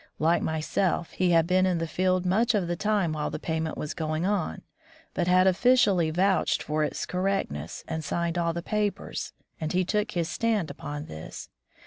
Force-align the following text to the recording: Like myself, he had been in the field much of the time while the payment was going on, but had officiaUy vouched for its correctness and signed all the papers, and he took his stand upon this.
Like 0.17 0.41
myself, 0.41 1.11
he 1.11 1.29
had 1.29 1.45
been 1.45 1.67
in 1.67 1.77
the 1.77 1.85
field 1.85 2.25
much 2.25 2.55
of 2.55 2.67
the 2.67 2.75
time 2.75 3.13
while 3.13 3.29
the 3.29 3.37
payment 3.37 3.77
was 3.77 3.93
going 3.93 4.25
on, 4.25 4.63
but 5.13 5.27
had 5.27 5.45
officiaUy 5.45 6.11
vouched 6.11 6.63
for 6.63 6.83
its 6.83 7.05
correctness 7.05 7.83
and 7.87 8.03
signed 8.03 8.35
all 8.39 8.51
the 8.51 8.63
papers, 8.63 9.31
and 9.59 9.73
he 9.73 9.85
took 9.85 10.13
his 10.13 10.27
stand 10.27 10.71
upon 10.71 11.05
this. 11.05 11.49